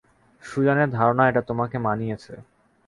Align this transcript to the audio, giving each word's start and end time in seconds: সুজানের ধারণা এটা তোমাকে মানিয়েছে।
সুজানের 0.43 0.89
ধারণা 0.89 1.23
এটা 1.29 1.41
তোমাকে 1.41 1.77
মানিয়েছে। 1.77 2.33